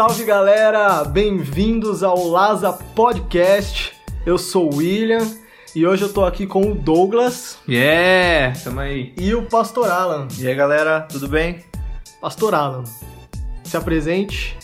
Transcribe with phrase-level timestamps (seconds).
[0.00, 3.92] Salve galera, bem-vindos ao Laza Podcast.
[4.24, 5.20] Eu sou o William
[5.76, 7.58] e hoje eu tô aqui com o Douglas.
[7.68, 9.12] Yeah, tamo aí.
[9.18, 10.26] E o Pastor Alan.
[10.38, 11.62] E aí galera, tudo bem?
[12.18, 12.84] Pastor Alan,
[13.62, 14.56] se apresente,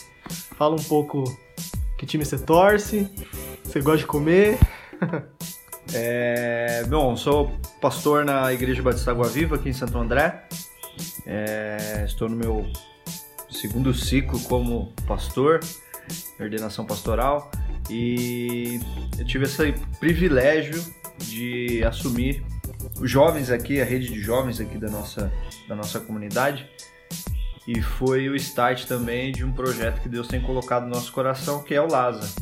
[0.57, 1.23] fala um pouco
[1.97, 3.07] que time você torce,
[3.63, 4.57] você gosta de comer.
[5.93, 7.51] é, bom, sou
[7.81, 10.43] pastor na Igreja Batista Água Viva aqui em Santo André.
[11.25, 12.65] É, estou no meu
[13.49, 15.59] segundo ciclo como pastor,
[16.39, 17.51] ordenação pastoral,
[17.89, 18.79] e
[19.17, 20.83] eu tive esse privilégio
[21.19, 22.43] de assumir
[22.99, 25.31] os jovens aqui, a rede de jovens aqui da nossa,
[25.67, 26.67] da nossa comunidade.
[27.67, 31.61] E foi o start também de um projeto que Deus tem colocado no nosso coração,
[31.63, 32.33] que é o Lasa.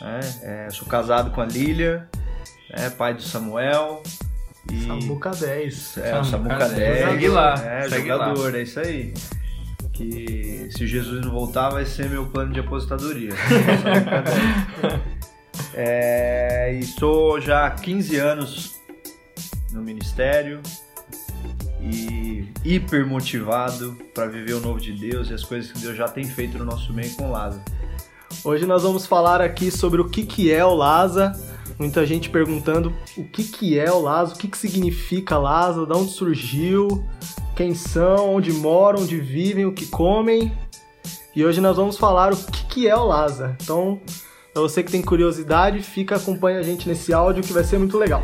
[0.00, 2.08] É, é, sou casado com a Lilia,
[2.72, 4.02] é, pai do Samuel.
[4.70, 4.86] E...
[4.86, 5.98] Samuca 10.
[5.98, 6.70] É, Samuca, Samuca 10.
[6.70, 7.10] 10.
[7.10, 7.54] Segue lá.
[7.54, 8.58] É, segue jogador, lá.
[8.58, 9.14] é isso aí.
[9.92, 13.32] Que se Jesus não voltar, vai ser meu plano de aposentadoria.
[15.74, 18.80] é, e estou já há 15 anos
[19.72, 20.60] no ministério
[21.80, 26.08] e hiper motivado para viver o novo de Deus e as coisas que Deus já
[26.08, 27.62] tem feito no nosso meio com o Lázaro.
[28.44, 31.49] Hoje nós vamos falar aqui sobre o que, que é o Lázaro.
[31.80, 35.94] Muita gente perguntando o que, que é o Lázaro, o que, que significa Lázaro, de
[35.94, 37.02] onde surgiu,
[37.56, 40.52] quem são, onde moram, onde vivem, o que comem.
[41.34, 43.56] E hoje nós vamos falar o que, que é o Lázaro.
[43.62, 43.98] Então,
[44.52, 47.96] para você que tem curiosidade, fica acompanha a gente nesse áudio que vai ser muito
[47.96, 48.22] legal.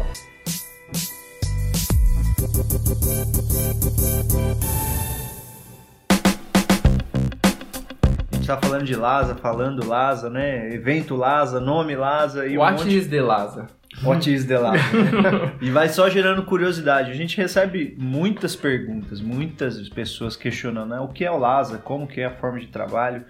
[8.46, 10.72] Tá falando de Lasa, falando Lasa, né?
[10.72, 12.96] Evento Lasa, nome Lasa e What um monte...
[12.96, 13.66] is the Lasa?
[14.02, 14.82] What is the Lasa?
[15.60, 17.10] e vai só gerando curiosidade.
[17.10, 21.00] A gente recebe muitas perguntas, muitas pessoas questionando né?
[21.00, 23.24] o que é o Lasa, como que é a forma de trabalho.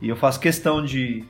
[0.00, 1.24] E eu faço questão de,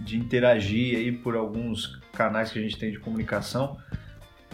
[0.00, 3.76] de interagir aí por alguns canais que a gente tem de comunicação.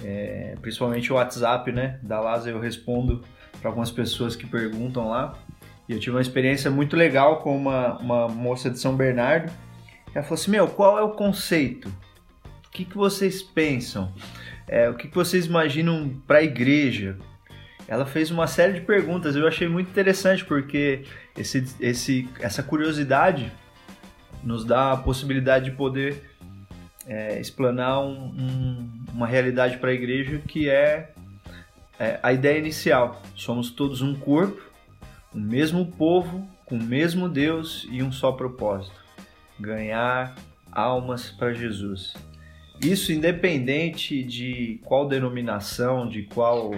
[0.05, 2.01] É, principalmente o WhatsApp, né?
[2.03, 3.23] Da Lasa eu respondo
[3.61, 5.35] para algumas pessoas que perguntam lá.
[5.93, 9.53] Eu tive uma experiência muito legal com uma, uma moça de São Bernardo.
[10.15, 11.89] Ela falou assim: Meu, qual é o conceito?
[12.67, 14.13] O que, que vocês pensam?
[14.67, 17.19] É, o que, que vocês imaginam para a igreja?
[17.87, 19.37] Ela fez uma série de perguntas.
[19.37, 21.05] Eu achei muito interessante porque
[21.37, 23.53] esse, esse, essa curiosidade
[24.43, 26.23] nos dá a possibilidade de poder
[27.07, 31.13] é, explanar um, um, uma realidade para a igreja que é,
[32.01, 33.21] é a ideia inicial.
[33.37, 34.72] Somos todos um corpo
[35.35, 38.95] o mesmo povo, com o mesmo Deus e um só propósito:
[39.59, 40.35] ganhar
[40.71, 42.15] almas para Jesus.
[42.81, 46.73] Isso independente de qual denominação, de qual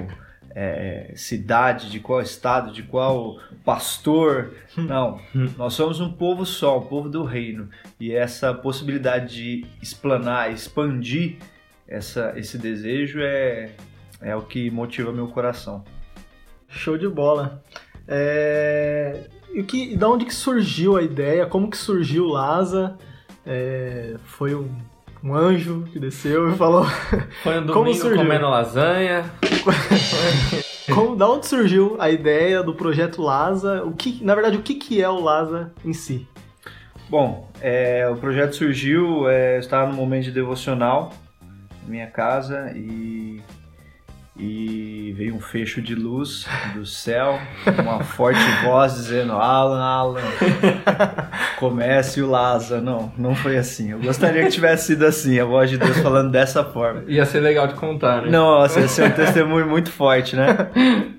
[0.54, 4.54] é, cidade, de qual estado, de qual pastor.
[4.76, 5.20] Não,
[5.56, 7.68] nós somos um povo só, um povo do reino.
[7.98, 11.38] E essa possibilidade de explanar, expandir
[11.88, 13.72] essa, esse desejo é,
[14.20, 15.84] é o que motiva meu coração.
[16.68, 17.62] Show de bola.
[18.06, 19.28] É...
[19.52, 21.46] E que, da onde que surgiu a ideia?
[21.46, 22.96] Como que surgiu o Lasa?
[23.46, 24.16] É...
[24.24, 24.68] Foi um,
[25.22, 26.84] um, anjo que desceu e falou.
[27.42, 29.30] Foi um domingo comendo lasanha.
[30.92, 33.82] Como, da onde surgiu a ideia do projeto Lasa?
[33.84, 36.28] O que, na verdade, o que, que é o Lasa em si?
[37.08, 41.12] Bom, é, o projeto surgiu, é, eu estava no momento de devocional
[41.82, 43.42] na minha casa e
[44.36, 47.38] e veio um fecho de luz do céu,
[47.78, 50.20] uma forte voz dizendo Alan, Alan,
[51.56, 52.82] comece o Lázaro.
[52.82, 53.92] Não, não foi assim.
[53.92, 57.04] Eu gostaria que tivesse sido assim, a voz de Deus falando dessa forma.
[57.06, 58.30] Ia ser legal de contar, né?
[58.30, 60.46] Nossa, ia ser um testemunho muito forte, né?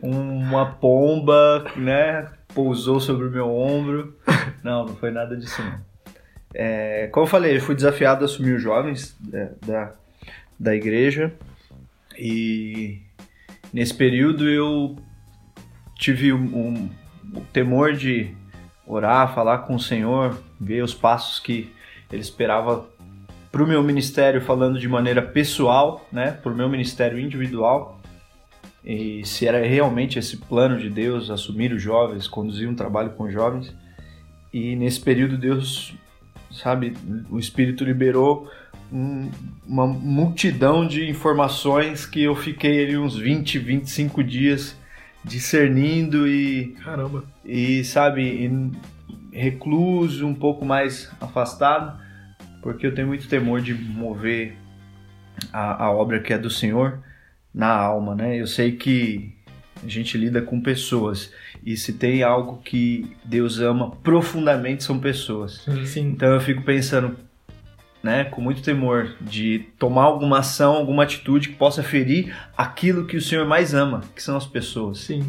[0.01, 4.13] Uma pomba, né, pousou sobre o meu ombro.
[4.61, 5.79] Não, não foi nada disso não.
[6.53, 9.91] É, como eu falei, eu fui desafiado a assumir os jovens da, da,
[10.59, 11.33] da igreja
[12.17, 13.04] e
[13.75, 14.95] nesse período eu
[15.95, 16.89] tive um, um,
[17.35, 18.33] um, temor de
[18.87, 21.69] orar, falar com o Senhor, ver os passos que
[22.09, 22.87] Ele esperava
[23.51, 27.99] para o meu ministério, falando de maneira pessoal, né, para o meu ministério individual,
[28.81, 33.29] e se era realmente esse plano de Deus assumir os jovens, conduzir um trabalho com
[33.29, 33.75] jovens.
[34.53, 35.93] E nesse período Deus,
[36.49, 36.93] sabe,
[37.29, 38.49] o Espírito liberou
[38.91, 39.29] um,
[39.65, 44.77] uma multidão de informações que eu fiquei ali uns 20, 25 dias
[45.23, 46.75] discernindo e.
[46.83, 47.23] Caramba!
[47.43, 48.71] E, sabe, e
[49.31, 51.99] recluso, um pouco mais afastado,
[52.61, 54.55] porque eu tenho muito temor de mover
[55.51, 56.99] a, a obra que é do Senhor
[57.53, 58.39] na alma, né?
[58.39, 59.33] Eu sei que
[59.83, 61.33] a gente lida com pessoas
[61.65, 65.65] e se tem algo que Deus ama profundamente são pessoas.
[65.85, 66.09] Sim.
[66.09, 67.17] Então eu fico pensando,
[68.05, 73.17] né, com muito temor de tomar alguma ação, alguma atitude que possa ferir aquilo que
[73.17, 74.99] o Senhor mais ama, que são as pessoas.
[74.99, 75.27] Sim.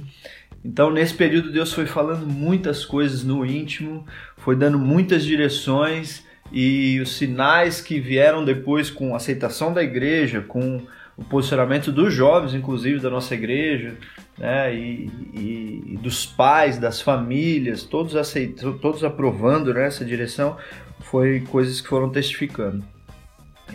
[0.63, 4.07] Então, nesse período, Deus foi falando muitas coisas no íntimo,
[4.37, 10.43] foi dando muitas direções e os sinais que vieram depois com a aceitação da igreja,
[10.43, 10.83] com
[11.17, 13.95] o posicionamento dos jovens, inclusive da nossa igreja,
[14.39, 20.57] né, e, e, e dos pais, das famílias, todos, aceitam, todos aprovando né, essa direção,
[21.01, 22.85] foi coisas que foram testificando.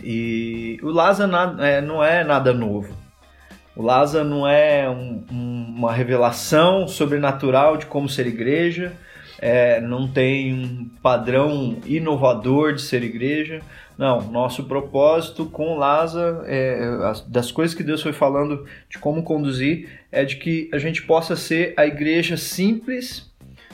[0.02, 2.94] E o Lázaro é, não é nada novo.
[3.74, 8.92] O Lázaro não é um, uma revelação sobrenatural de como ser igreja,
[9.42, 13.60] é, não tem um padrão inovador de ser igreja.
[13.98, 19.88] Não, nosso propósito com Lázaro, é, das coisas que Deus foi falando de como conduzir,
[20.12, 23.30] é de que a gente possa ser a igreja simples,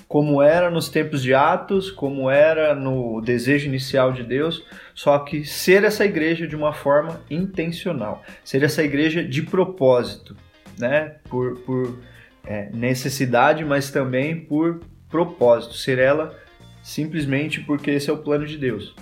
[0.09, 5.45] como era nos tempos de Atos, como era no desejo inicial de Deus, só que
[5.45, 10.35] ser essa igreja de uma forma intencional, ser essa igreja de propósito,
[10.79, 11.17] né?
[11.29, 11.99] Por, por
[12.47, 16.37] é, necessidade, mas também por propósito, ser ela
[16.83, 18.95] simplesmente porque esse é o plano de Deus.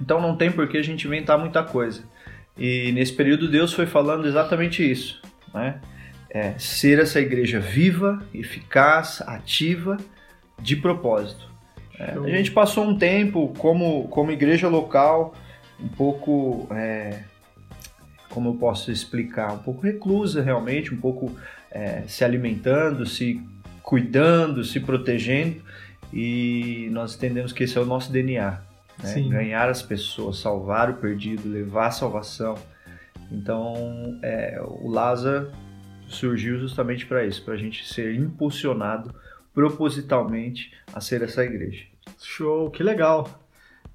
[0.00, 2.02] Então não tem por que a gente inventar muita coisa.
[2.56, 5.20] E nesse período Deus foi falando exatamente isso,
[5.52, 5.80] né?
[6.32, 9.96] É, ser essa igreja viva, eficaz, ativa,
[10.60, 11.50] de propósito.
[11.98, 15.34] É, a gente passou um tempo como, como igreja local,
[15.78, 17.24] um pouco, é,
[18.28, 21.36] como eu posso explicar, um pouco reclusa realmente, um pouco
[21.70, 23.42] é, se alimentando, se
[23.82, 25.62] cuidando, se protegendo,
[26.12, 28.60] e nós entendemos que esse é o nosso DNA.
[29.02, 29.22] Né?
[29.28, 32.56] Ganhar as pessoas, salvar o perdido, levar a salvação.
[33.30, 35.50] Então, é, o Lázaro
[36.08, 39.14] surgiu justamente para isso, para a gente ser impulsionado
[39.54, 41.84] propositalmente a ser essa igreja.
[42.20, 43.28] Show, que legal.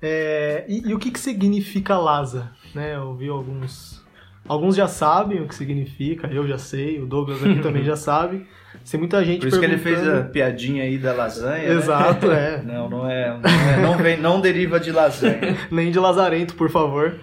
[0.02, 2.50] É, e, e, o que, que significa Lázaro?
[2.74, 4.04] Né, eu vi alguns.
[4.48, 8.46] Alguns já sabem o que significa, eu já sei, o Douglas aqui também já sabe.
[8.90, 11.70] Tem muita gente Por isso que ele fez a piadinha aí da lasanha.
[11.70, 11.76] Né?
[11.76, 12.56] Exato, né?
[12.56, 12.62] é.
[12.66, 13.82] Não, não é, não é.
[13.82, 15.58] Não, vem, não deriva de lasanha.
[15.72, 17.16] Nem de lazarento, por favor.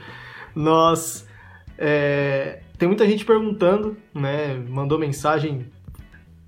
[0.54, 1.26] Nós.
[1.78, 4.60] É, tem muita gente perguntando, né?
[4.68, 5.66] Mandou mensagem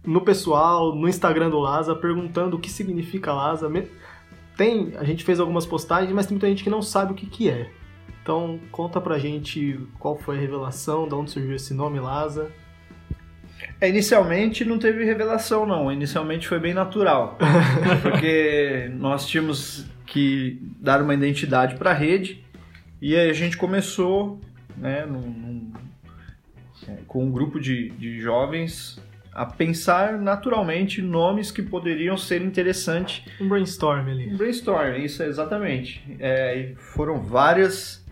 [0.04, 3.70] no pessoal, no Instagram do Laza, perguntando o que significa Laza.
[4.56, 7.26] Tem, a gente fez algumas postagens, mas tem muita gente que não sabe o que,
[7.26, 7.70] que é.
[8.22, 12.50] Então, conta pra gente qual foi a revelação, de onde surgiu esse nome Laza.
[13.80, 15.90] É, inicialmente não teve revelação, não.
[15.90, 17.38] Inicialmente foi bem natural.
[18.02, 22.44] porque nós tínhamos que dar uma identidade para a rede
[23.00, 24.40] e aí a gente começou
[24.76, 25.72] né, num, num,
[26.88, 29.00] é, com um grupo de, de jovens
[29.32, 33.24] a pensar naturalmente nomes que poderiam ser interessantes.
[33.40, 34.32] Um brainstorm ali.
[34.32, 36.02] Um brainstorm, isso exatamente.
[36.20, 38.03] É, foram várias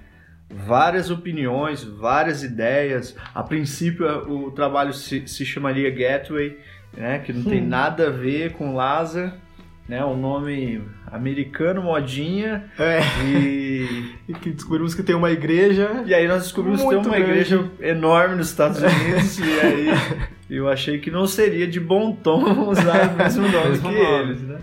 [0.52, 3.16] várias opiniões, várias ideias.
[3.34, 6.58] A princípio o trabalho se, se chamaria Gateway,
[6.96, 7.50] né, que não hum.
[7.50, 9.34] tem nada a ver com Lazar,
[9.88, 12.70] né, um nome americano modinha.
[12.78, 13.00] É.
[13.24, 14.12] E...
[14.28, 16.02] e que descobrimos que tem uma igreja.
[16.06, 17.22] E aí nós descobrimos que tem uma grande.
[17.22, 19.88] igreja enorme nos Estados Unidos e aí
[20.48, 24.58] eu achei que não seria de bom tom usar o mesmo nome que eles, né?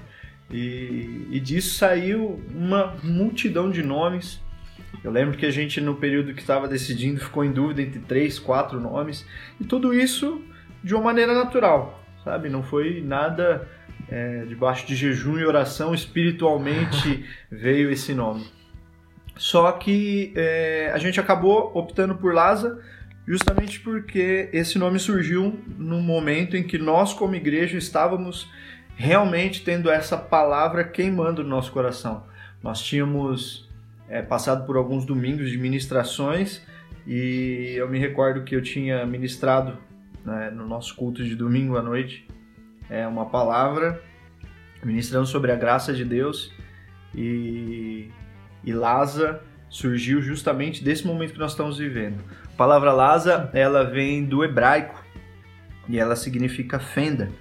[0.52, 4.42] E, e disso saiu uma multidão de nomes.
[5.04, 8.38] Eu lembro que a gente, no período que estava decidindo, ficou em dúvida entre três,
[8.38, 9.26] quatro nomes.
[9.60, 10.42] E tudo isso
[10.84, 12.50] de uma maneira natural, sabe?
[12.50, 13.68] Não foi nada
[14.10, 18.46] é, debaixo de jejum e oração, espiritualmente veio esse nome.
[19.38, 22.80] Só que é, a gente acabou optando por Lázaro
[23.26, 28.50] justamente porque esse nome surgiu no momento em que nós, como igreja, estávamos
[28.96, 32.26] realmente tendo essa palavra queimando no nosso coração.
[32.62, 33.69] Nós tínhamos
[34.10, 36.62] é, passado por alguns domingos de ministrações
[37.08, 39.78] e eu me recordo que eu tinha ministrado
[40.26, 42.28] né, no nosso culto de domingo à noite
[42.90, 44.02] é, uma palavra
[44.84, 46.54] ministrando sobre a graça de Deus
[47.16, 48.10] e,
[48.64, 49.40] e Lázaro
[49.70, 52.24] surgiu justamente desse momento que nós estamos vivendo
[52.60, 55.02] palavra Lasa, ela vem do hebraico
[55.88, 57.32] e ela significa fenda.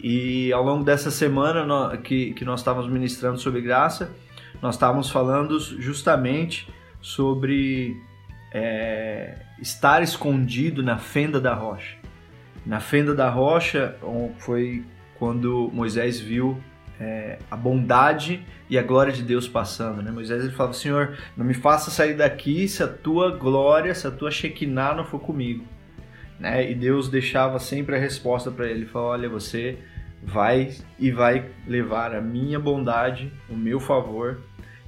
[0.00, 4.10] E ao longo dessa semana que, que nós estávamos ministrando sobre graça,
[4.60, 6.68] nós estávamos falando justamente
[7.00, 7.96] sobre
[8.52, 11.96] é, estar escondido na fenda da rocha.
[12.64, 13.96] Na fenda da rocha
[14.38, 14.84] foi
[15.18, 16.60] quando Moisés viu
[17.00, 20.02] é, a bondade e a glória de Deus passando.
[20.02, 20.10] Né?
[20.10, 24.10] Moisés ele falava: Senhor, não me faça sair daqui se a tua glória, se a
[24.10, 25.64] tua Shekinah não for comigo.
[26.38, 26.70] né?
[26.70, 29.78] E Deus deixava sempre a resposta para ele, falou: "Olha, você
[30.22, 34.40] vai e vai levar a minha bondade, o meu favor".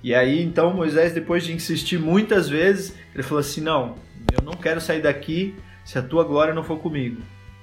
[0.03, 3.97] E aí então Moisés, depois de insistir muitas vezes, ele falou assim: "Não,
[4.33, 7.21] eu não quero sair daqui se a tua glória não for comigo".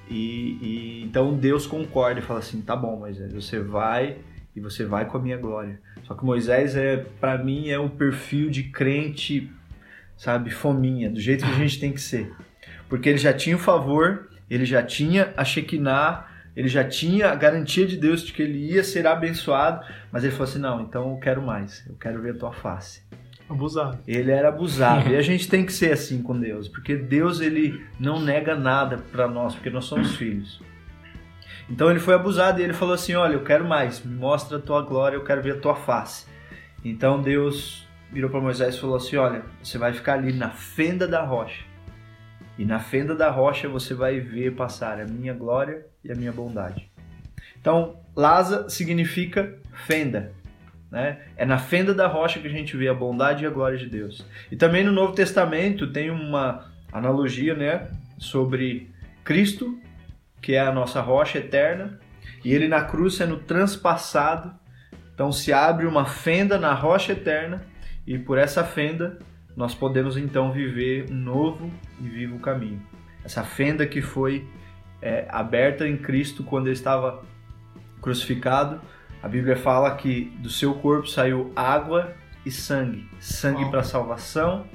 [0.09, 4.17] E, e então Deus concorda e fala assim: "Tá bom, Moisés, você vai
[4.55, 5.79] e você vai com a minha glória".
[6.09, 9.47] Só que Moisés é, para mim, é um perfil de crente,
[10.17, 12.33] sabe, fominha, do jeito que a gente tem que ser.
[12.89, 16.25] Porque ele já tinha o favor, ele já tinha a Shekinah,
[16.59, 20.33] ele já tinha a garantia de Deus de que ele ia ser abençoado, mas ele
[20.33, 23.01] falou assim: não, então eu quero mais, eu quero ver a tua face.
[23.49, 23.97] Abusado.
[24.05, 25.09] Ele era abusado.
[25.09, 28.97] e a gente tem que ser assim com Deus, porque Deus ele não nega nada
[28.97, 30.61] para nós, porque nós somos filhos.
[31.69, 34.61] Então ele foi abusado e ele falou assim: Olha, eu quero mais, me mostra a
[34.61, 36.25] tua glória, eu quero ver a tua face.
[36.83, 41.07] Então Deus virou para Moisés e falou assim: Olha, você vai ficar ali na fenda
[41.07, 41.68] da rocha.
[42.59, 46.33] E na fenda da rocha você vai ver passar a minha glória e a minha
[46.33, 46.91] bondade.
[47.57, 50.33] Então, Lasa significa fenda.
[50.91, 51.21] Né?
[51.37, 53.87] É na fenda da rocha que a gente vê a bondade e a glória de
[53.87, 54.25] Deus.
[54.51, 57.87] E também no Novo Testamento tem uma analogia né,
[58.17, 58.91] sobre
[59.23, 59.79] Cristo
[60.41, 61.97] que é a nossa rocha eterna,
[62.43, 64.53] e ele na cruz sendo transpassado.
[65.13, 67.65] Então se abre uma fenda na rocha eterna,
[68.05, 69.17] e por essa fenda
[69.55, 72.81] nós podemos então viver um novo e vivo caminho.
[73.23, 74.47] Essa fenda que foi
[75.01, 77.23] é, aberta em Cristo quando ele estava
[78.01, 78.79] crucificado,
[79.21, 82.15] a Bíblia fala que do seu corpo saiu água
[82.45, 84.65] e sangue sangue para salvação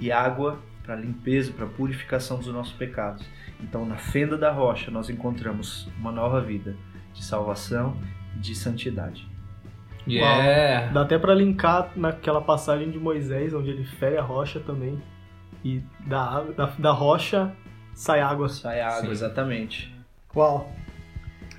[0.00, 3.24] e água para limpeza, para purificação dos nossos pecados.
[3.60, 6.76] Então, na fenda da rocha, nós encontramos uma nova vida
[7.12, 7.96] de salvação
[8.36, 9.28] e de santidade.
[10.06, 10.86] Yeah.
[10.86, 10.92] Uau.
[10.94, 15.00] Dá até para linkar naquela passagem de Moisés, onde ele fere a rocha também.
[15.64, 17.52] E da, da, da rocha
[17.94, 18.48] sai água.
[18.48, 19.10] Sai água, Sim.
[19.10, 19.94] exatamente.
[20.34, 20.70] Uau.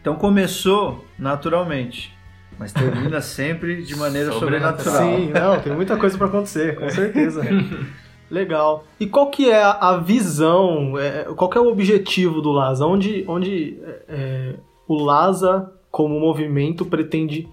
[0.01, 2.13] Então começou naturalmente,
[2.59, 4.97] mas termina sempre de maneira sobrenatural.
[4.97, 7.41] Sim, não, tem muita coisa para acontecer, com certeza.
[8.29, 8.85] Legal.
[8.99, 12.85] E qual que é a visão, é, qual que é o objetivo do LASA?
[12.85, 14.55] Onde, onde é,
[14.87, 17.47] o LASA, como movimento, pretende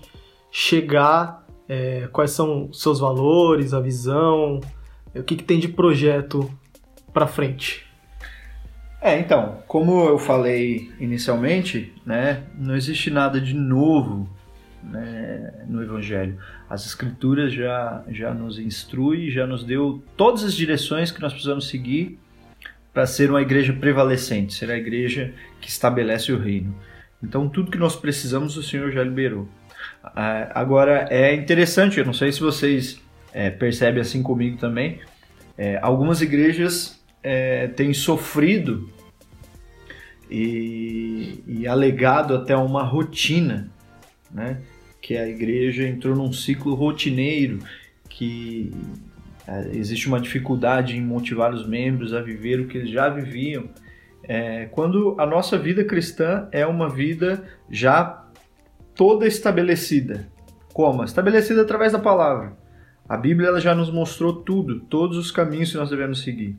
[0.50, 1.46] chegar?
[1.68, 4.60] É, quais são seus valores, a visão?
[5.14, 6.50] O que, que tem de projeto
[7.12, 7.86] para frente?
[9.02, 14.28] É, então, como eu falei inicialmente, né, não existe nada de novo
[14.82, 16.38] né, no Evangelho.
[16.68, 21.68] As Escrituras já, já nos instrui, já nos deu todas as direções que nós precisamos
[21.68, 22.18] seguir
[22.92, 26.74] para ser uma igreja prevalecente, ser a igreja que estabelece o reino.
[27.22, 29.48] Então, tudo que nós precisamos, o Senhor já liberou.
[30.02, 33.00] Ah, agora, é interessante, eu não sei se vocês
[33.32, 35.00] é, percebem assim comigo também,
[35.56, 38.88] é, algumas igrejas é, têm sofrido
[40.30, 43.70] e, e alegado até uma rotina
[44.32, 44.58] né?
[45.00, 47.58] Que a igreja entrou num ciclo rotineiro
[48.08, 48.72] que
[49.46, 53.68] é, existe uma dificuldade em motivar os membros a viver o que eles já viviam.
[54.22, 58.19] É, quando a nossa vida cristã é uma vida já
[59.00, 60.28] toda estabelecida.
[60.74, 61.02] Como?
[61.02, 62.52] Estabelecida através da palavra.
[63.08, 66.58] A Bíblia ela já nos mostrou tudo, todos os caminhos que nós devemos seguir.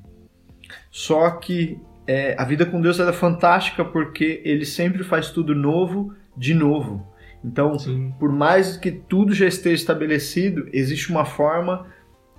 [0.89, 6.15] Só que é, a vida com Deus é fantástica porque Ele sempre faz tudo novo
[6.36, 7.07] de novo.
[7.45, 8.12] Então, Sim.
[8.19, 11.86] por mais que tudo já esteja estabelecido, existe uma forma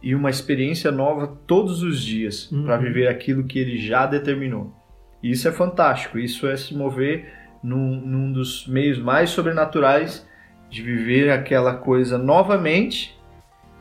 [0.02, 2.64] e uma experiência nova todos os dias uhum.
[2.64, 4.74] para viver aquilo que ele já determinou.
[5.22, 10.26] E isso é fantástico, isso é se mover num, num dos meios mais sobrenaturais
[10.68, 13.16] de viver aquela coisa novamente,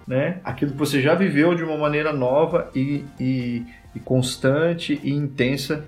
[0.06, 0.40] né?
[0.44, 3.64] aquilo que você já viveu de uma maneira nova e, e,
[3.96, 5.88] e constante e intensa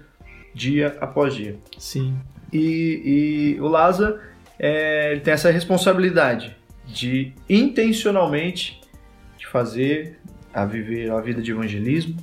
[0.55, 1.57] dia após dia.
[1.77, 2.15] Sim.
[2.51, 4.19] E, e o Lázaro
[4.57, 8.79] é, ele tem essa responsabilidade de intencionalmente
[9.37, 10.19] de fazer
[10.53, 12.15] a viver a vida de evangelismo,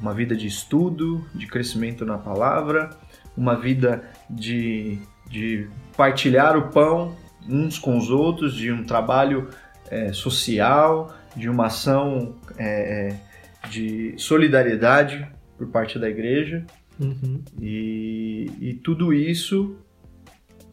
[0.00, 2.90] uma vida de estudo, de crescimento na palavra,
[3.36, 7.16] uma vida de, de partilhar o pão
[7.48, 9.48] uns com os outros, de um trabalho
[9.90, 13.28] é, social, de uma ação é, é
[13.68, 15.26] de solidariedade
[15.56, 16.64] por parte da igreja.
[17.00, 17.42] Uhum.
[17.60, 19.76] E, e tudo isso,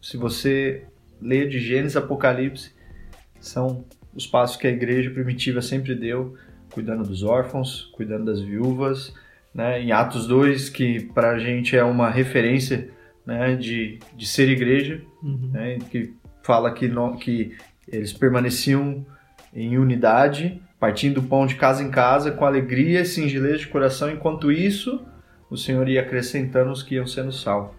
[0.02, 0.84] se você
[1.20, 2.72] ler de Gênesis Apocalipse,
[3.40, 6.36] são os passos que a igreja primitiva sempre deu,
[6.76, 9.14] cuidando dos órfãos, cuidando das viúvas,
[9.54, 9.80] né?
[9.80, 12.90] Em Atos 2, que para a gente é uma referência
[13.24, 15.50] né, de, de ser igreja, uhum.
[15.54, 17.56] né, que fala que, no, que
[17.88, 19.06] eles permaneciam
[19.54, 24.10] em unidade, partindo o pão de casa em casa, com alegria e singeleza de coração,
[24.10, 25.02] enquanto isso,
[25.48, 27.74] o Senhor ia acrescentando os que iam sendo salvos.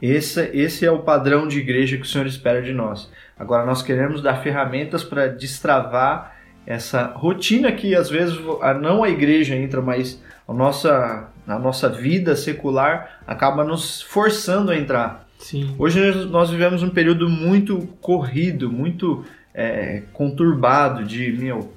[0.00, 3.10] Esse, esse é o padrão de igreja que o Senhor espera de nós.
[3.36, 6.37] Agora, nós queremos dar ferramentas para destravar
[6.68, 8.38] essa rotina que às vezes
[8.82, 14.76] não a igreja entra, mas a nossa, a nossa vida secular acaba nos forçando a
[14.76, 15.26] entrar.
[15.38, 15.74] Sim.
[15.78, 21.72] Hoje nós vivemos um período muito corrido, muito é, conturbado de, meu,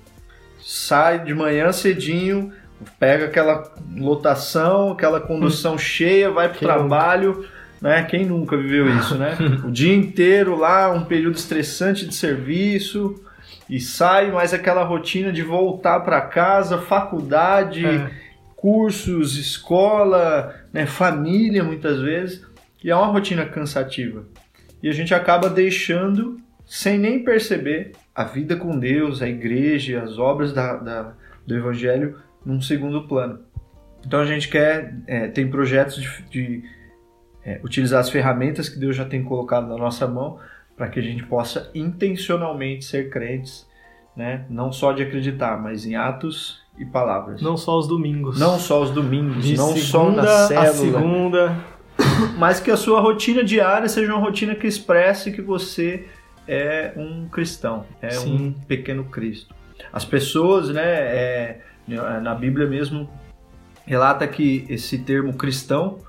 [0.60, 2.52] sai de manhã cedinho,
[3.00, 5.78] pega aquela lotação, aquela condução hum.
[5.78, 7.46] cheia, vai para o trabalho,
[7.82, 8.04] né?
[8.04, 9.38] Quem nunca viveu isso, né?
[9.64, 13.24] o dia inteiro lá, um período estressante de serviço
[13.72, 18.12] e sai, mais aquela rotina de voltar para casa, faculdade, é.
[18.54, 20.86] cursos, escola, né?
[20.86, 22.46] família muitas vezes.
[22.84, 24.26] E é uma rotina cansativa.
[24.84, 30.20] E a gente acaba deixando, sem nem perceber, a vida com Deus, a igreja, as
[30.20, 31.14] obras da, da
[31.48, 33.40] do Evangelho num segundo plano.
[34.06, 36.64] Então a gente quer, é, tem projetos de, de
[37.46, 40.40] é, utilizar as ferramentas que Deus já tem colocado na nossa mão
[40.76, 43.68] para que a gente possa intencionalmente ser crentes,
[44.16, 44.46] né?
[44.50, 47.42] não só de acreditar, mas em atos e palavras.
[47.42, 48.40] Não só os domingos.
[48.40, 50.70] Não só os domingos, de não só na célula.
[50.70, 51.72] A segunda
[52.38, 56.08] mas que a sua rotina diária seja uma rotina que expresse que você
[56.48, 58.36] é um cristão, é Sim.
[58.36, 59.54] um pequeno Cristo.
[59.92, 63.10] As pessoas, né, é, na Bíblia mesmo
[63.86, 66.00] relata que esse termo cristão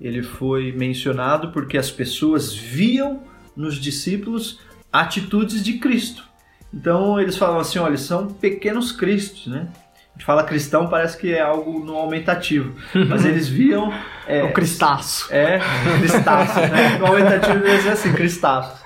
[0.00, 3.22] ele foi mencionado porque as pessoas viam
[3.56, 4.60] nos discípulos
[4.92, 6.24] atitudes de Cristo.
[6.72, 9.68] Então eles falam assim, olha, são pequenos cristos, né?
[10.16, 12.74] gente fala cristão, parece que é algo no aumentativo.
[13.08, 13.92] Mas eles viam.
[14.26, 15.32] É, o cristaço.
[15.32, 15.60] É,
[15.98, 16.98] cristaço, né?
[16.98, 18.84] No aumentativo eles dizem assim, cristaço.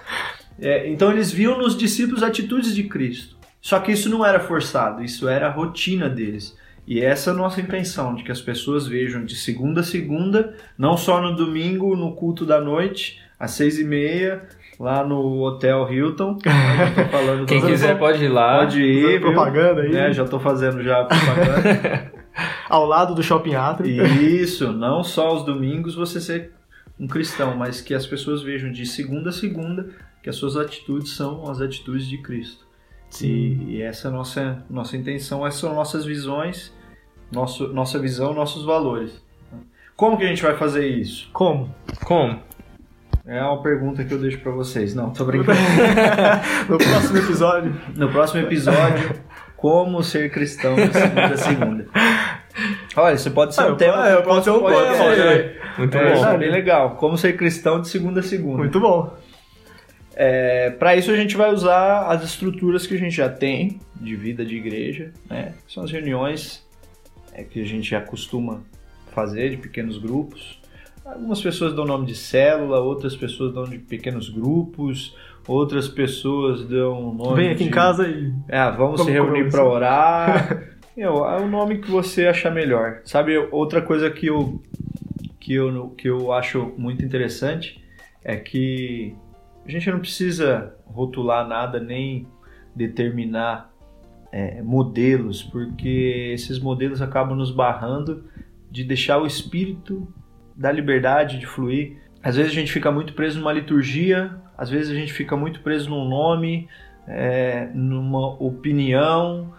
[0.60, 3.36] É, então eles viam nos discípulos atitudes de Cristo.
[3.62, 6.56] Só que isso não era forçado, isso era a rotina deles.
[6.86, 10.56] E essa é a nossa intenção, de que as pessoas vejam de segunda a segunda,
[10.76, 14.42] não só no domingo, no culto da noite, às seis e meia,
[14.80, 16.38] lá no Hotel Hilton.
[17.46, 18.60] Quem quiser pode ir lá.
[18.60, 19.20] Pode ir.
[19.20, 19.94] propaganda aí.
[19.94, 22.10] É, já estou fazendo já propaganda.
[22.66, 23.98] Ao lado do Shopping Atri.
[24.40, 26.52] Isso, não só aos domingos você ser
[26.98, 29.90] um cristão, mas que as pessoas vejam de segunda a segunda
[30.22, 32.64] que as suas atitudes são as atitudes de Cristo.
[33.10, 33.26] Sim.
[33.26, 36.72] E, e essa é a nossa, nossa intenção, essas são nossas visões,
[37.32, 39.20] nosso, nossa visão, nossos valores.
[39.96, 41.28] Como que a gente vai fazer isso?
[41.32, 41.74] Como?
[42.04, 42.40] Como?
[43.26, 44.94] É uma pergunta que eu deixo para vocês.
[44.94, 45.58] Não, tô brincando.
[46.68, 47.80] no próximo episódio.
[47.96, 49.14] No próximo episódio,
[49.56, 51.86] como ser cristão de segunda a segunda.
[52.96, 54.08] Olha, você pode ser ah, um tema.
[54.08, 55.14] É, pode ser um tema.
[55.14, 56.38] É, Muito é, bom.
[56.38, 56.96] Bem legal.
[56.96, 58.58] Como ser cristão de segunda a segunda.
[58.58, 59.16] Muito bom.
[60.14, 64.16] É, para isso a gente vai usar as estruturas que a gente já tem de
[64.16, 65.54] vida de igreja, né?
[65.68, 66.66] São as reuniões
[67.32, 68.60] é, que a gente já costuma
[69.12, 70.59] fazer de pequenos grupos.
[71.12, 77.12] Algumas pessoas dão nome de célula, outras pessoas dão de pequenos grupos, outras pessoas dão
[77.12, 77.36] nome.
[77.36, 77.68] Vem aqui de...
[77.68, 78.32] em casa e.
[78.48, 80.68] É, vamos, se reunir para orar.
[80.96, 83.00] é o nome que você achar melhor.
[83.04, 84.62] Sabe, outra coisa que eu,
[85.40, 87.82] que eu, que eu acho muito interessante
[88.22, 89.16] é que
[89.66, 92.28] a gente não precisa rotular nada nem
[92.74, 93.72] determinar
[94.30, 98.24] é, modelos, porque esses modelos acabam nos barrando
[98.70, 100.06] de deixar o espírito
[100.60, 101.96] da liberdade de fluir.
[102.22, 105.60] Às vezes a gente fica muito preso numa liturgia, às vezes a gente fica muito
[105.60, 106.68] preso num nome,
[107.08, 109.54] é, numa opinião,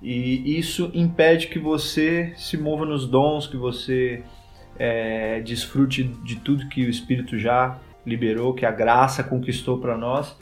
[0.00, 4.22] e isso impede que você se mova nos dons, que você
[4.78, 10.38] é, desfrute de tudo que o Espírito já liberou, que a graça conquistou para nós.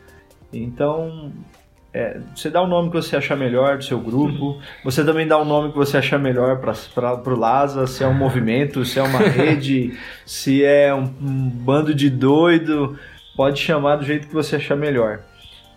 [0.52, 1.32] Então,
[1.94, 5.36] é, você dá o nome que você achar melhor do seu grupo, você também dá
[5.36, 9.02] o nome que você achar melhor para o Lasa, se é um movimento, se é
[9.02, 12.98] uma rede, se é um, um, bando de doido,
[13.36, 15.20] pode chamar do jeito que você achar melhor,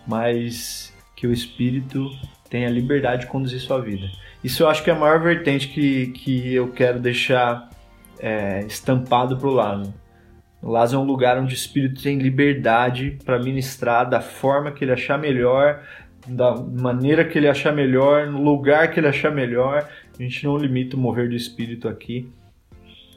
[0.06, 2.08] mas que o Espírito
[2.48, 4.06] tenha liberdade de conduzir sua vida.
[4.42, 7.68] Isso eu acho que é a maior vertente que, que eu quero deixar
[8.18, 9.94] é, estampado para o Lasa.
[10.62, 14.84] O Lasa é um lugar onde o Espírito tem liberdade para ministrar da forma que
[14.84, 15.82] ele achar melhor,
[16.26, 19.88] da maneira que ele achar melhor, no lugar que ele achar melhor.
[20.18, 22.28] A gente não limita o mover do espírito aqui.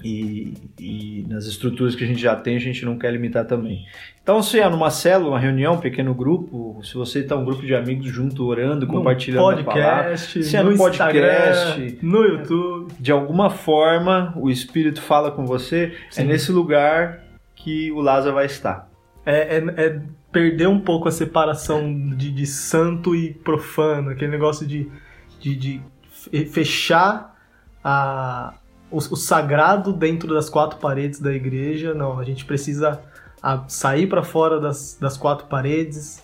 [0.03, 3.85] E, e, nas estruturas que a gente já tem, a gente não quer limitar também.
[4.23, 7.65] Então, se é numa célula, uma reunião, um pequeno grupo, se você está um grupo
[7.65, 12.23] de amigos junto, orando, no compartilhando podcast, a palavra, se é no, no podcast, no
[12.23, 16.21] YouTube, de alguma forma o Espírito fala com você, é Sim.
[16.21, 17.21] é nesse lugar
[17.55, 18.89] que o Lázaro vai estar.
[19.25, 24.65] É, é, é perder um pouco a separação de, de santo e profano, aquele negócio
[24.65, 24.89] de,
[25.39, 25.81] de, de
[26.45, 27.35] fechar
[27.83, 28.53] a,
[28.91, 31.93] o, o, sagrado dentro das quatro paredes da igreja.
[31.93, 33.01] Não, a gente precisa
[33.41, 36.23] a, sair para fora das, das quatro paredes,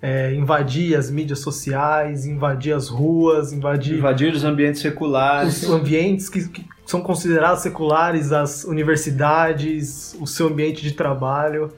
[0.00, 3.98] é, invadir as mídias sociais, invadir as ruas, invadir.
[3.98, 5.64] Invadir os ambientes seculares.
[5.64, 11.72] Os ambientes que, que são considerados seculares, as universidades, o seu ambiente de trabalho.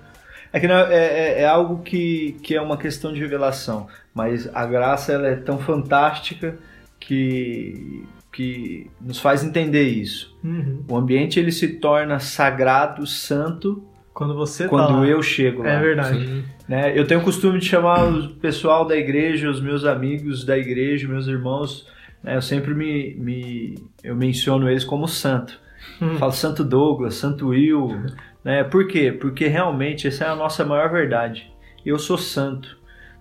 [0.53, 4.67] É que é, é, é, algo que, que é uma questão de revelação, mas a
[4.67, 6.59] graça ela é tão fantástica
[7.01, 10.37] que, que nos faz entender isso.
[10.45, 10.85] Uhum.
[10.89, 15.71] O ambiente ele se torna sagrado, santo, quando você quando tá eu chego lá.
[15.71, 16.45] É verdade.
[16.69, 16.93] Né?
[16.99, 21.09] Eu tenho o costume de chamar o pessoal da igreja, os meus amigos da igreja,
[21.09, 21.89] meus irmãos,
[22.23, 22.37] né?
[22.37, 25.59] eu sempre me, me eu menciono eles como santo.
[26.01, 26.17] Hum.
[26.17, 27.89] Falo Santo Douglas, Santo Will,
[28.45, 28.65] né?
[28.65, 29.13] Por quê?
[29.13, 31.53] Porque realmente essa é a nossa maior verdade.
[31.85, 32.79] Eu sou santo.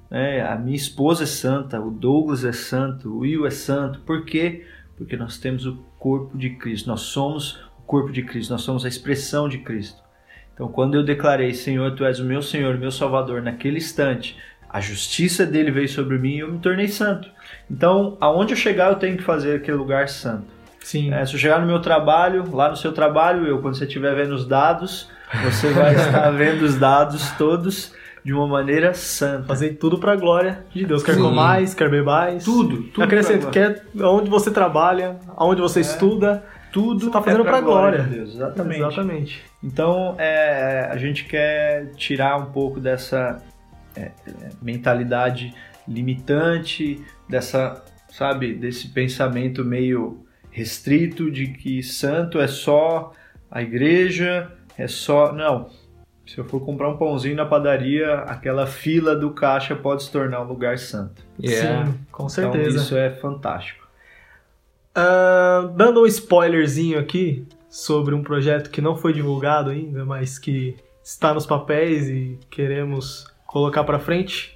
[0.10, 0.41] Né?
[0.41, 3.99] A minha esposa é santa, o Douglas é santo, o Will é santo.
[4.01, 4.65] Por quê?
[4.97, 6.88] Porque nós temos o corpo de Cristo.
[6.88, 10.01] Nós somos o corpo de Cristo, nós somos a expressão de Cristo.
[10.53, 14.38] Então, quando eu declarei, Senhor, tu és o meu Senhor, meu Salvador, naquele instante,
[14.69, 17.29] a justiça dele veio sobre mim e eu me tornei santo.
[17.69, 20.45] Então, aonde eu chegar, eu tenho que fazer aquele lugar santo.
[20.81, 21.13] Sim.
[21.13, 24.13] É, se eu chegar no meu trabalho, lá no seu trabalho, eu, quando você estiver
[24.15, 25.09] vendo os dados,
[25.43, 29.47] você vai estar vendo os dados todos de uma maneira santa.
[29.47, 31.03] Fazer tudo para a glória de Deus.
[31.03, 32.43] Quer mais, quer mais.
[32.43, 33.03] Tudo, tudo.
[33.03, 35.81] Acrescenta, quer onde você trabalha, aonde você é.
[35.81, 37.97] estuda, tudo está fazendo é para a glória.
[37.99, 38.35] glória de Deus.
[38.35, 38.79] Exatamente.
[38.79, 39.43] Exatamente.
[39.63, 43.41] Então, é, a gente quer tirar um pouco dessa
[43.95, 44.11] é,
[44.61, 45.53] mentalidade
[45.87, 53.13] limitante, dessa, sabe, desse pensamento meio restrito de que santo é só
[53.49, 55.31] a igreja, é só.
[55.33, 55.69] Não.
[56.27, 60.41] Se eu for comprar um pãozinho na padaria, aquela fila do caixa pode se tornar
[60.41, 61.25] um lugar santo.
[61.41, 61.85] Yeah.
[61.85, 62.69] Sim, com certeza.
[62.69, 63.85] Então, isso é fantástico.
[64.95, 70.75] Uh, dando um spoilerzinho aqui sobre um projeto que não foi divulgado ainda, mas que
[71.03, 74.55] está nos papéis e queremos colocar para frente.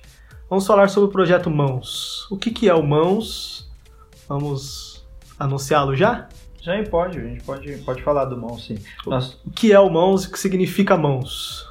[0.49, 2.27] Vamos falar sobre o projeto Mãos.
[2.29, 3.69] O que, que é o Mãos?
[4.29, 4.94] Vamos
[5.39, 6.28] anunciá-lo já?
[6.62, 8.78] Já pode, a gente pode, pode falar do Mãos, sim.
[9.06, 9.39] Nós...
[9.45, 11.65] O que é o Mãos e o que significa Mãos?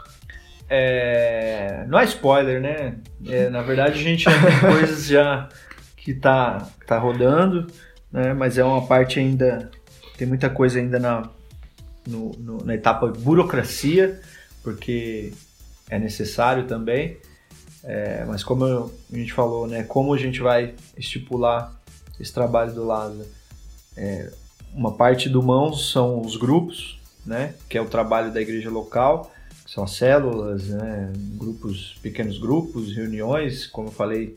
[0.71, 1.85] É...
[1.89, 2.97] Não é spoiler, né?
[3.27, 5.49] É, na verdade, a gente já tem coisas já
[5.97, 7.67] que tá, tá rodando
[8.15, 8.33] né?
[8.33, 9.69] Mas é uma parte ainda
[10.17, 11.29] tem muita coisa ainda na
[12.07, 14.21] no, no, na etapa burocracia,
[14.63, 15.33] porque
[15.91, 17.17] é necessário também.
[17.83, 21.75] É, mas como a gente falou, né, como a gente vai estipular
[22.21, 23.27] esse trabalho do Lázaro?
[23.97, 24.31] É,
[24.75, 29.33] uma parte do mãos são os grupos, né, que é o trabalho da igreja local,
[29.67, 34.37] são as células, né, grupos, pequenos grupos, reuniões, como eu falei,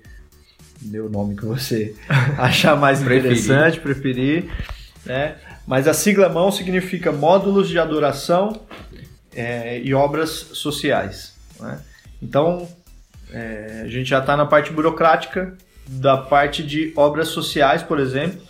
[0.82, 1.96] dê o nome que você
[2.38, 4.46] achar mais interessante, preferir.
[5.06, 5.36] Né?
[5.66, 8.62] Mas a sigla mão significa módulos de adoração
[9.36, 11.36] é, e obras sociais.
[11.60, 11.80] Né?
[12.22, 12.68] Então,
[13.32, 15.56] é, a gente já está na parte burocrática
[15.88, 18.42] da parte de obras sociais, por exemplo.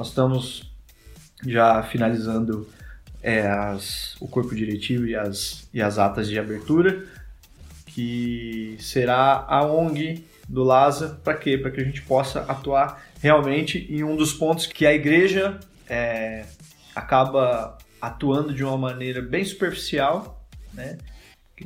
[0.00, 0.62] Nós estamos
[1.46, 2.66] já finalizando
[3.22, 7.04] é, as, o corpo diretivo e as, e as atas de abertura,
[7.84, 11.58] que será a ONG do LASA, para quê?
[11.58, 16.46] Para que a gente possa atuar realmente em um dos pontos que a igreja é,
[16.96, 20.96] acaba atuando de uma maneira bem superficial, né?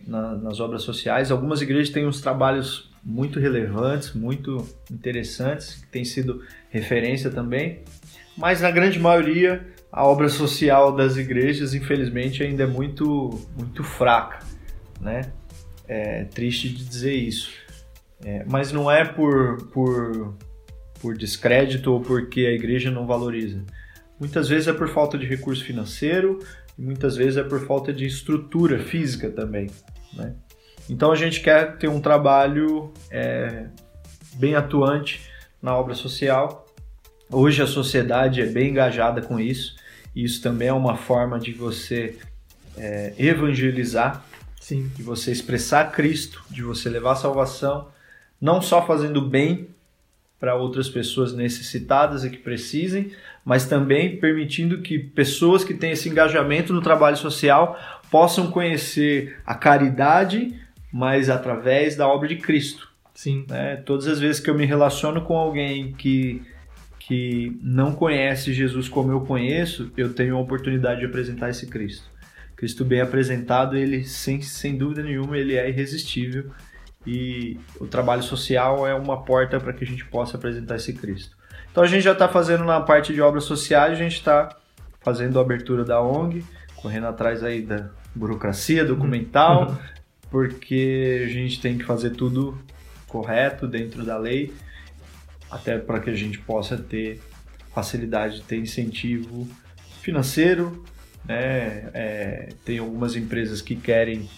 [0.09, 1.31] Na, nas obras sociais.
[1.31, 7.85] Algumas igrejas têm uns trabalhos muito relevantes, muito interessantes, que têm sido referência também,
[8.37, 14.41] mas na grande maioria a obra social das igrejas, infelizmente, ainda é muito, muito fraca,
[15.01, 15.33] né?
[15.87, 17.53] É triste de dizer isso.
[18.25, 20.35] É, mas não é por, por,
[21.01, 23.63] por descrédito ou porque a igreja não valoriza.
[24.19, 26.39] Muitas vezes é por falta de recurso financeiro
[26.79, 29.69] e muitas vezes é por falta de estrutura física também.
[30.15, 30.35] Né?
[30.89, 33.67] Então a gente quer ter um trabalho é,
[34.35, 35.31] bem atuante
[35.63, 36.64] na obra social.
[37.35, 39.77] Hoje a sociedade é bem engajada com isso.
[40.15, 42.17] E isso também é uma forma de você
[42.77, 44.25] é, evangelizar,
[44.61, 44.91] Sim.
[44.95, 47.89] de você expressar Cristo, de você levar salvação
[48.41, 49.69] não só fazendo bem
[50.39, 53.11] para outras pessoas necessitadas e que precisem,
[53.43, 57.79] mas também permitindo que pessoas que têm esse engajamento no trabalho social
[58.11, 60.61] possam conhecer a caridade,
[60.93, 62.89] mas através da obra de Cristo.
[63.15, 63.47] Sim.
[63.49, 63.77] Né?
[63.77, 66.43] Todas as vezes que eu me relaciono com alguém que,
[67.07, 72.11] que não conhece Jesus como eu conheço, eu tenho a oportunidade de apresentar esse Cristo.
[72.57, 76.51] Cristo bem apresentado, ele sem, sem dúvida nenhuma, ele é irresistível
[77.07, 81.37] e o trabalho social é uma porta para que a gente possa apresentar esse Cristo.
[81.71, 84.57] Então a gente já está fazendo na parte de obras sociais, a gente está
[85.01, 86.43] fazendo a abertura da ONG,
[86.77, 89.77] correndo atrás aí da burocracia documental, uhum.
[90.31, 92.59] porque a gente tem que fazer tudo
[93.07, 94.55] correto dentro da lei,
[95.55, 97.21] até para que a gente possa ter
[97.73, 99.47] facilidade de ter incentivo
[100.01, 100.85] financeiro.
[101.25, 101.91] Né?
[101.95, 104.29] É, tem algumas empresas que querem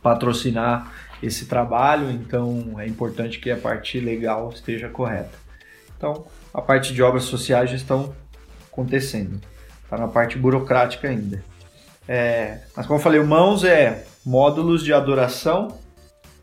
[0.00, 5.36] patrocinar esse trabalho, então é importante que a parte legal esteja correta.
[5.96, 8.14] Então, a parte de obras sociais já estão
[8.70, 9.40] acontecendo,
[9.82, 11.42] está na parte burocrática ainda.
[12.06, 15.76] É, mas como eu falei, o mãos é módulos de adoração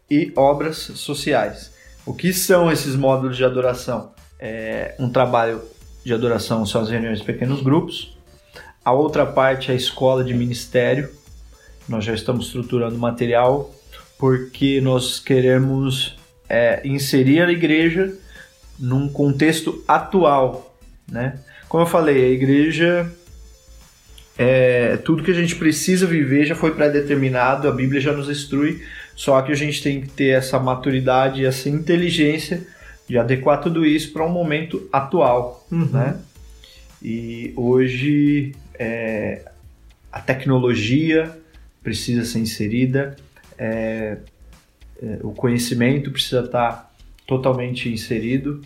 [0.10, 1.73] e obras sociais.
[2.06, 4.12] O que são esses módulos de adoração?
[4.40, 5.62] É, um trabalho
[6.04, 8.18] de adoração são as reuniões em pequenos grupos.
[8.84, 11.10] A outra parte é a escola de ministério.
[11.88, 13.74] Nós já estamos estruturando material
[14.20, 16.18] porque nós queremos
[16.50, 18.14] é, inserir a igreja
[18.78, 20.78] num contexto atual,
[21.10, 21.40] né?
[21.70, 23.12] Como eu falei, a igreja
[24.38, 28.84] é tudo que a gente precisa viver já foi pré-determinado, a Bíblia já nos instrui,
[29.16, 32.66] só que a gente tem que ter essa maturidade, essa inteligência
[33.08, 35.86] de adequar tudo isso para um momento atual, uhum.
[35.86, 36.18] né?
[37.02, 39.46] E hoje é,
[40.12, 41.38] a tecnologia
[41.84, 43.16] precisa ser inserida,
[43.58, 44.18] é,
[45.02, 46.92] é, o conhecimento precisa estar
[47.28, 48.62] totalmente inserido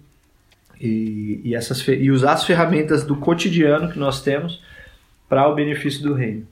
[0.79, 4.62] e, e, essas, e usar as ferramentas do cotidiano que nós temos
[5.27, 6.47] para o benefício do reino.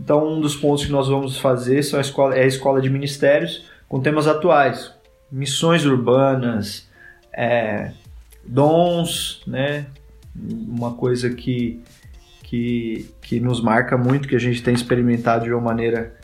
[0.00, 2.88] Então, um dos pontos que nós vamos fazer são a escola, é a escola de
[2.88, 4.92] ministérios com temas atuais,
[5.30, 6.88] missões urbanas,
[7.32, 7.92] é,
[8.44, 9.86] dons, né?
[10.36, 11.82] Uma coisa que,
[12.44, 16.14] que, que nos marca muito, que a gente tem experimentado de uma maneira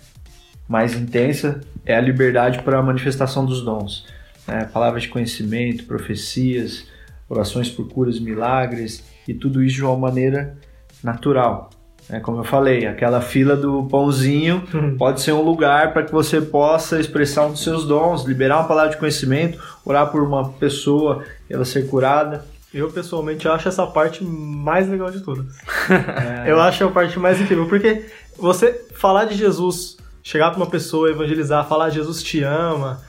[0.68, 4.06] mais intensa, é a liberdade para a manifestação dos dons.
[4.46, 4.64] Né?
[4.72, 6.86] Palavras de conhecimento, profecias,
[7.28, 10.56] orações por curas, milagres e tudo isso de uma maneira
[11.02, 11.70] natural.
[12.08, 14.96] É, como eu falei, aquela fila do pãozinho uhum.
[14.96, 18.68] pode ser um lugar para que você possa expressar um dos seus dons, liberar uma
[18.68, 22.44] palavra de conhecimento, orar por uma pessoa e ela ser curada.
[22.72, 25.46] Eu pessoalmente acho essa parte mais legal de todas.
[25.88, 26.50] É...
[26.50, 28.04] Eu acho a parte mais incrível, porque
[28.36, 33.00] você falar de Jesus, chegar para uma pessoa, evangelizar, falar Jesus te ama.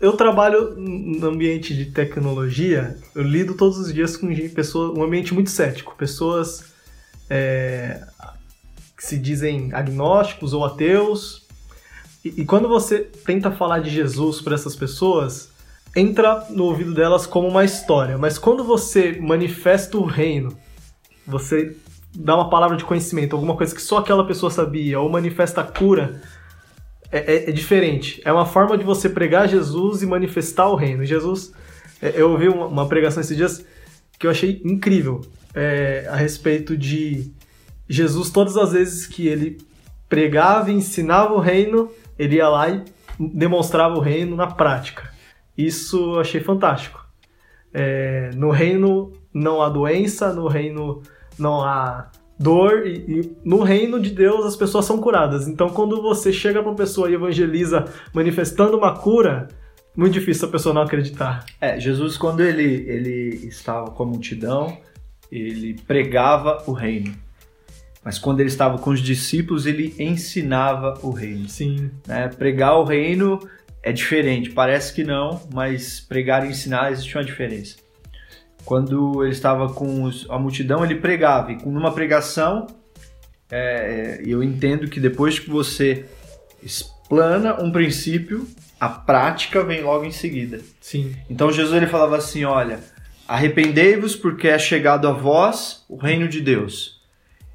[0.00, 5.32] Eu trabalho no ambiente de tecnologia, eu lido todos os dias com pessoas, um ambiente
[5.34, 6.64] muito cético, pessoas
[7.30, 8.00] é,
[9.08, 11.46] se dizem agnósticos ou ateus.
[12.24, 15.50] E, e quando você tenta falar de Jesus para essas pessoas,
[15.94, 18.18] entra no ouvido delas como uma história.
[18.18, 20.56] Mas quando você manifesta o reino,
[21.26, 21.76] você
[22.14, 25.64] dá uma palavra de conhecimento, alguma coisa que só aquela pessoa sabia, ou manifesta a
[25.64, 26.20] cura,
[27.10, 28.20] é, é, é diferente.
[28.24, 31.04] É uma forma de você pregar Jesus e manifestar o reino.
[31.04, 31.52] Jesus,
[32.02, 33.64] é, eu ouvi uma, uma pregação esses dias
[34.18, 35.20] que eu achei incrível
[35.54, 37.32] é, a respeito de
[37.88, 39.58] Jesus, todas as vezes que ele
[40.08, 42.84] pregava e ensinava o reino, ele ia lá e
[43.18, 45.10] demonstrava o reino na prática.
[45.56, 47.04] Isso eu achei fantástico.
[47.72, 51.02] É, no reino não há doença, no reino
[51.38, 55.48] não há dor, e, e, no reino de Deus as pessoas são curadas.
[55.48, 59.48] Então, quando você chega para uma pessoa e evangeliza manifestando uma cura,
[59.96, 61.44] muito difícil a pessoa não acreditar.
[61.60, 64.78] É, Jesus, quando ele, ele estava com a multidão,
[65.30, 67.12] ele pregava o reino.
[68.04, 71.48] Mas quando ele estava com os discípulos, ele ensinava o reino.
[71.48, 71.90] Sim.
[72.06, 72.28] Né?
[72.28, 73.40] Pregar o reino
[73.82, 77.76] é diferente, parece que não, mas pregar e ensinar existe uma diferença.
[78.64, 82.66] Quando ele estava com a multidão, ele pregava, e numa pregação,
[83.50, 86.04] é, eu entendo que depois que você
[86.62, 88.46] explana um princípio,
[88.78, 90.60] a prática vem logo em seguida.
[90.80, 91.14] Sim.
[91.28, 92.80] Então Jesus ele falava assim: olha,
[93.26, 96.97] arrependei-vos porque é chegado a vós o reino de Deus.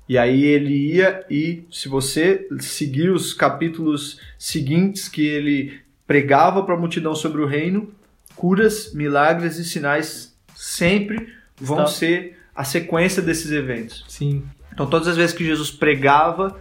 [0.08, 6.76] E aí ele ia e, se você seguir os capítulos seguintes que ele pregava para
[6.76, 7.89] a multidão sobre o reino,
[8.36, 11.92] curas, milagres e sinais sempre vão Está...
[11.92, 14.04] ser a sequência desses eventos.
[14.08, 14.44] Sim.
[14.74, 16.60] Então todas as vezes que Jesus pregava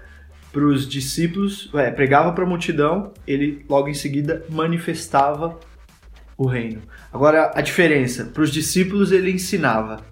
[0.53, 5.59] para os discípulos, é, pregava para a multidão, ele logo em seguida manifestava
[6.37, 6.83] o reino.
[7.13, 10.12] Agora a diferença, para os discípulos ele ensinava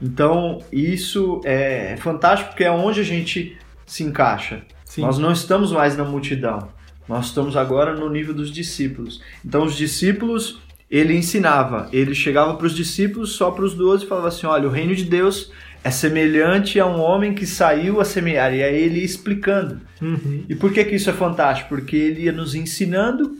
[0.00, 3.56] então, isso é fantástico porque é onde a gente
[3.86, 4.62] se encaixa.
[4.84, 5.02] Sim.
[5.02, 6.68] Nós não estamos mais na multidão.
[7.08, 9.20] Nós estamos agora no nível dos discípulos.
[9.44, 11.88] Então, os discípulos, ele ensinava.
[11.92, 14.94] Ele chegava para os discípulos, só para os doze, e falava assim: olha, o reino
[14.94, 15.50] de Deus
[15.82, 18.54] é semelhante a um homem que saiu a semear.
[18.54, 19.80] E aí ele ia explicando.
[20.00, 20.44] Uhum.
[20.48, 21.70] E por que, que isso é fantástico?
[21.70, 23.36] Porque ele ia nos ensinando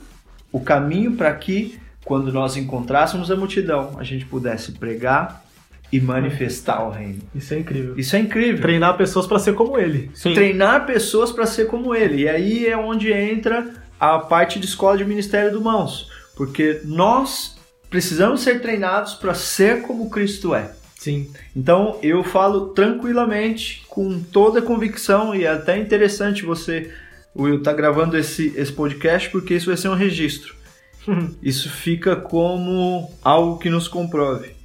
[0.51, 5.45] o caminho para que, quando nós encontrássemos a multidão, a gente pudesse pregar
[5.91, 7.21] e manifestar o reino.
[7.35, 7.99] Isso é incrível.
[7.99, 8.61] Isso é incrível.
[8.61, 10.11] Treinar pessoas para ser como ele.
[10.15, 10.35] Sim.
[10.35, 12.23] Treinar pessoas para ser como ele.
[12.23, 16.11] E aí é onde entra a parte de escola de ministério do Mãos.
[16.37, 20.73] Porque nós precisamos ser treinados para ser como Cristo é.
[20.99, 21.31] Sim.
[21.57, 26.93] Então eu falo tranquilamente, com toda convicção, e é até interessante você,
[27.35, 30.55] Will, tá gravando esse, esse podcast, porque isso vai ser um registro.
[31.43, 34.58] isso fica como algo que nos comprove.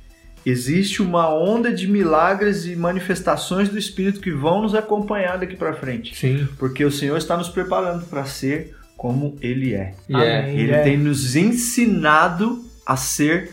[0.45, 5.73] Existe uma onda de milagres e manifestações do Espírito que vão nos acompanhar daqui para
[5.73, 6.15] frente.
[6.15, 6.47] Sim.
[6.57, 9.93] Porque o Senhor está nos preparando para ser como Ele é.
[10.09, 10.49] Yeah.
[10.49, 13.51] Ele tem nos ensinado a ser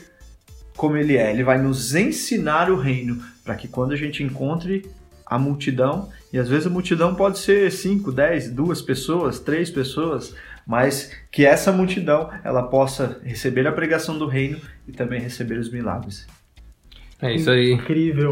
[0.76, 1.31] como Ele é.
[1.31, 4.88] Ele vai nos ensinar o reino para que quando a gente encontre
[5.26, 10.35] a multidão, e às vezes a multidão pode ser 5, 10, duas pessoas, três pessoas,
[10.66, 15.70] mas que essa multidão ela possa receber a pregação do reino e também receber os
[15.70, 16.26] milagres.
[17.22, 17.72] É isso aí.
[17.72, 18.30] Incrível.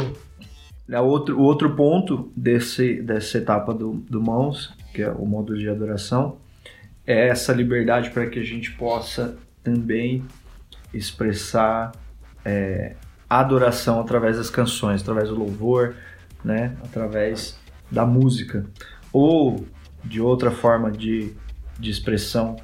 [0.90, 5.58] É outro, o outro ponto desse, dessa etapa do, do Mãos, que é o módulo
[5.58, 6.38] de adoração,
[7.06, 10.24] é essa liberdade para que a gente possa também
[10.92, 11.92] expressar
[12.44, 12.94] é,
[13.28, 15.94] adoração através das canções, através do louvor,
[16.42, 16.74] né?
[16.82, 17.58] através
[17.90, 18.64] da música.
[19.12, 19.66] Ou
[20.02, 21.34] de outra forma de,
[21.78, 22.56] de expressão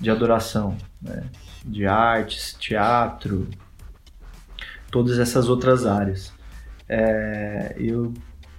[0.00, 1.24] de adoração, né?
[1.64, 3.48] de artes, teatro,
[4.96, 6.32] todas essas outras áreas.
[6.88, 8.14] É, eu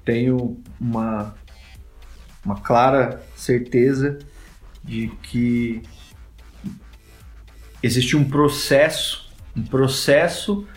[0.06, 1.34] tenho uma,
[2.46, 4.20] uma clara certeza
[4.84, 5.82] de que
[7.82, 10.68] existe um processo, um processo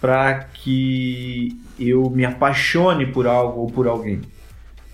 [0.00, 4.20] para que eu me apaixone por algo ou por alguém.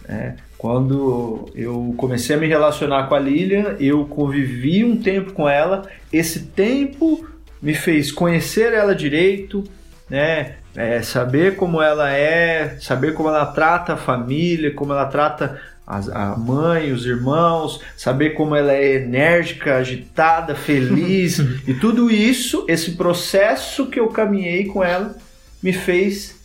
[0.09, 0.39] Né?
[0.57, 5.87] Quando eu comecei a me relacionar com a Lilian, eu convivi um tempo com ela.
[6.11, 7.29] Esse tempo
[7.61, 9.63] me fez conhecer ela direito,
[10.11, 10.57] né?
[10.75, 16.37] É, saber como ela é, saber como ela trata a família, como ela trata a,
[16.37, 23.87] mãe, os irmãos, saber como ela é enérgica, agitada, feliz e tudo isso, esse processo
[23.87, 25.17] que eu caminhei com ela,
[25.63, 26.39] me fez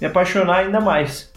[0.00, 1.28] me apaixonar ainda mais.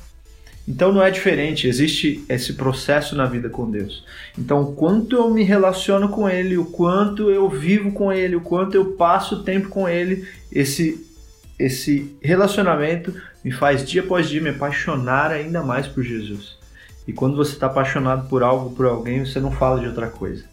[0.67, 4.05] Então não é diferente, existe esse processo na vida com Deus.
[4.37, 8.41] Então, o quanto eu me relaciono com Ele, o quanto eu vivo com Ele, o
[8.41, 11.10] quanto eu passo tempo com Ele, esse
[11.65, 16.57] esse relacionamento me faz dia após dia me apaixonar ainda mais por Jesus.
[17.07, 20.43] E quando você está apaixonado por algo, por alguém, você não fala de outra coisa.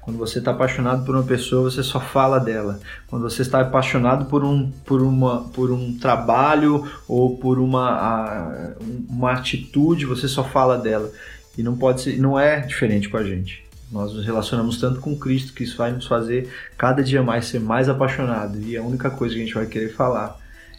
[0.00, 2.80] Quando você está apaixonado por uma pessoa, você só fala dela.
[3.06, 8.74] Quando você está apaixonado por um, por uma, por um trabalho ou por uma,
[9.08, 11.12] uma atitude, você só fala dela.
[11.56, 13.69] E não pode ser, não é diferente com a gente.
[13.90, 16.48] Nós nos relacionamos tanto com Cristo que isso vai nos fazer
[16.78, 18.60] cada dia mais ser mais apaixonado.
[18.60, 20.38] E a única coisa que a gente vai querer falar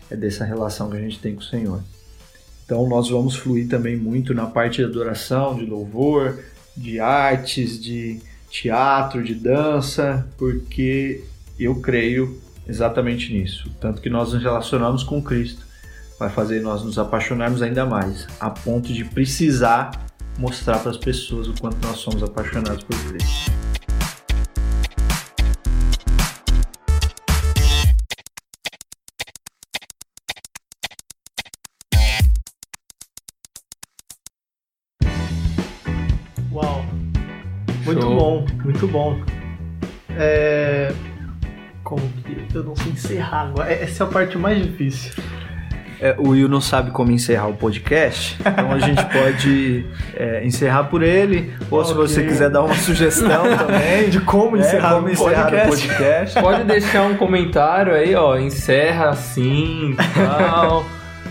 [0.09, 1.83] é dessa relação que a gente tem com o Senhor.
[2.65, 6.39] Então nós vamos fluir também muito na parte de adoração, de louvor,
[6.75, 11.23] de artes, de teatro, de dança, porque
[11.59, 13.69] eu creio exatamente nisso.
[13.79, 15.65] Tanto que nós nos relacionamos com Cristo
[16.17, 21.47] vai fazer nós nos apaixonarmos ainda mais, a ponto de precisar mostrar para as pessoas
[21.47, 23.51] o quanto nós somos apaixonados por Cristo.
[36.51, 36.85] Uau!
[37.85, 38.15] Muito Show.
[38.15, 39.21] bom, muito bom.
[40.09, 40.93] É...
[41.83, 43.71] Como que eu não sei encerrar agora?
[43.71, 45.11] Essa é a parte mais difícil.
[46.01, 49.85] É, o Will não sabe como encerrar o podcast, então a gente pode
[50.15, 51.91] é, encerrar por ele, ou okay.
[51.91, 55.43] se você quiser dar uma sugestão também de como é, encerrar, é, como o, encerrar
[55.43, 55.67] podcast.
[55.67, 56.41] o podcast.
[56.41, 60.83] Pode deixar um comentário aí, ó, encerra assim tal.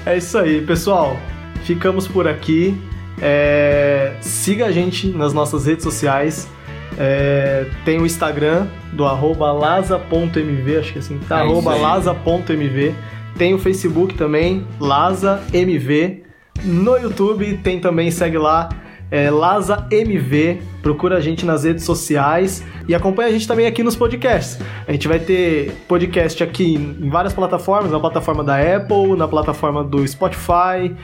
[0.06, 1.16] é isso aí, pessoal.
[1.64, 2.80] Ficamos por aqui.
[3.20, 6.48] É, siga a gente nas nossas redes sociais.
[6.96, 11.38] É, tem o Instagram do arroba laza.mv, acho que é assim, tá?
[11.38, 12.94] É arroba laza.mv.
[13.36, 16.24] Tem o Facebook também, LazaMV.
[16.64, 18.68] No YouTube tem também, segue lá,
[19.10, 20.60] é, LazaMV.
[20.82, 24.58] Procura a gente nas redes sociais e acompanha a gente também aqui nos podcasts.
[24.86, 29.82] A gente vai ter podcast aqui em várias plataformas, na plataforma da Apple, na plataforma
[29.82, 30.94] do Spotify,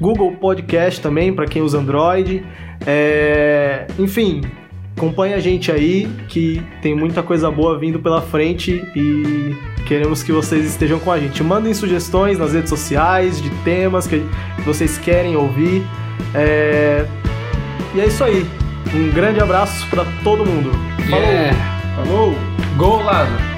[0.00, 2.44] Google Podcast também, para quem usa Android.
[2.86, 4.42] É, enfim,
[4.96, 9.54] acompanha a gente aí que tem muita coisa boa vindo pela frente e
[9.86, 11.42] Queremos que vocês estejam com a gente.
[11.44, 14.18] Mandem sugestões nas redes sociais de temas que
[14.64, 15.86] vocês querem ouvir.
[16.34, 17.06] É...
[17.94, 18.44] E é isso aí.
[18.92, 20.72] Um grande abraço para todo mundo.
[21.08, 21.24] Falou!
[21.24, 21.94] Yeah.
[21.94, 22.34] Falou!
[22.76, 23.55] Gol, Lázaro!